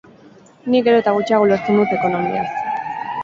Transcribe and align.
Nik 0.75 0.87
gero 0.87 1.01
eta 1.01 1.13
gutxiago 1.17 1.45
ulertzen 1.49 1.77
dut 1.81 1.93
ekonomiaz. 1.99 2.49